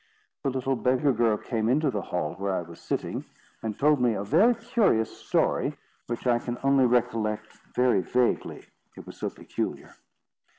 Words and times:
The 0.41 0.49
little 0.49 0.75
beggar 0.75 1.13
girl 1.13 1.37
came 1.37 1.69
into 1.69 1.91
the 1.91 2.01
hall 2.01 2.33
where 2.33 2.55
I 2.55 2.63
was 2.63 2.81
sitting, 2.81 3.23
and 3.61 3.77
told 3.77 4.01
me 4.01 4.15
a 4.15 4.23
very 4.23 4.55
curious 4.55 5.15
story, 5.15 5.75
which 6.07 6.25
I 6.25 6.39
can 6.39 6.57
only 6.63 6.87
recollect 6.87 7.55
very 7.75 8.01
vaguely, 8.01 8.65
it 8.97 9.05
was 9.05 9.17
so 9.17 9.29
peculiar. 9.29 9.93